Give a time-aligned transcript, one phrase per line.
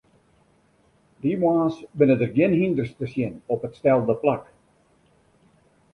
[1.21, 4.43] Dy moarns binne der gjin hynders te sjen op it stelde plak.